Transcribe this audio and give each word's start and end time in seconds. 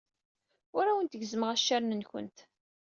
Ur 0.77 0.85
awent-gezzmeɣ 0.87 1.49
accaren-nwent. 1.51 2.37